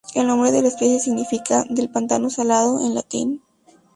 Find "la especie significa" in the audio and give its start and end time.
0.63-1.63